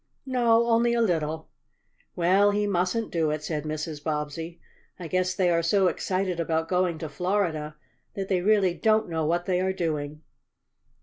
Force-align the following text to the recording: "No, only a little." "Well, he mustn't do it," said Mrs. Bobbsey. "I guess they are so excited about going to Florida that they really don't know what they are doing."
"No, 0.25 0.65
only 0.65 0.95
a 0.95 0.99
little." 1.01 1.49
"Well, 2.15 2.49
he 2.49 2.65
mustn't 2.65 3.11
do 3.11 3.29
it," 3.29 3.43
said 3.43 3.65
Mrs. 3.65 4.03
Bobbsey. 4.03 4.59
"I 4.97 5.07
guess 5.07 5.35
they 5.35 5.51
are 5.51 5.61
so 5.61 5.89
excited 5.89 6.39
about 6.39 6.67
going 6.67 6.97
to 6.97 7.07
Florida 7.07 7.75
that 8.15 8.27
they 8.27 8.41
really 8.41 8.73
don't 8.73 9.09
know 9.09 9.27
what 9.27 9.45
they 9.45 9.61
are 9.61 9.73
doing." 9.73 10.23